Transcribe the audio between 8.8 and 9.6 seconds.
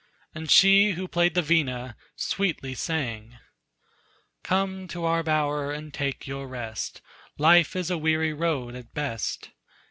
best.